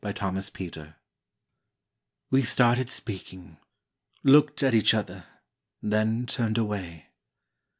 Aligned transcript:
THE 0.03 0.51
MEETING 0.57 0.95
We 2.31 2.41
started 2.41 2.89
speaking, 2.89 3.57
Looked 4.23 4.63
at 4.63 4.73
each 4.73 4.95
other, 4.95 5.25
then 5.79 6.25
turned 6.25 6.57
away. 6.57 7.09